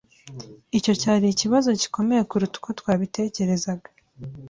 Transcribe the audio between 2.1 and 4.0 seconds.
kuruta uko twabitekerezaga.